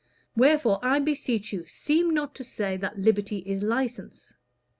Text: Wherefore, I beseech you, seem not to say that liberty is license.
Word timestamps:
Wherefore, 0.35 0.79
I 0.81 0.97
beseech 0.97 1.53
you, 1.53 1.67
seem 1.67 2.09
not 2.11 2.33
to 2.33 2.43
say 2.43 2.75
that 2.75 2.97
liberty 2.97 3.43
is 3.45 3.61
license. 3.61 4.33